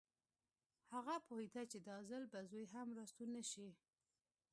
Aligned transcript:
هغه 0.93 1.15
پوهېده 1.27 1.63
چې 1.71 1.77
دا 1.87 1.97
ځل 2.09 2.23
به 2.31 2.39
زوی 2.49 2.65
هم 2.73 2.87
راستون 2.97 3.29
نه 3.37 3.43
شي 3.51 3.67